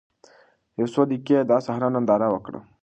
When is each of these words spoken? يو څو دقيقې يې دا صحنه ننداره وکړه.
يو 0.79 0.85
څو 0.93 1.01
دقيقې 1.09 1.33
يې 1.37 1.47
دا 1.49 1.57
صحنه 1.65 1.87
ننداره 1.93 2.27
وکړه. 2.31 2.59